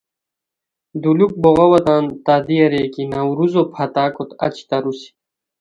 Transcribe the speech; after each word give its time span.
دولوک 1.01 1.31
بوغاوا 1.41 1.79
تان 1.87 2.03
تعدی 2.25 2.57
اریر 2.63 2.87
کی 2.93 3.03
نوروزو 3.11 3.61
پھتاکوت 3.73 4.29
اچی 4.45 4.63
تاروسی 4.69 5.09